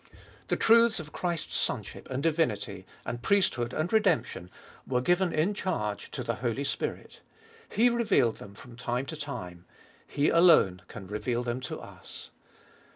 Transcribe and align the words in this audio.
The 0.47 0.57
truths 0.57 0.99
of 0.99 1.11
Christ's 1.11 1.55
sonship 1.57 2.09
and 2.09 2.23
divinity 2.23 2.87
and 3.05 3.21
priesthood 3.21 3.71
and 3.71 3.93
redemption 3.93 4.49
were 4.87 4.99
given 4.99 5.31
in 5.31 5.53
charge 5.53 6.09
to 6.09 6.23
the 6.23 6.37
Holy 6.37 6.63
Spirit 6.63 7.21
\ 7.45 7.69
He 7.77 7.87
revealed 7.87 8.37
them 8.37 8.55
from 8.55 8.75
time 8.75 9.05
to 9.05 9.15
time; 9.15 9.65
He 10.07 10.29
alone 10.29 10.81
can 10.87 11.05
reveal 11.05 11.43
them 11.43 11.59
to 11.61 11.79
us. 11.81 12.31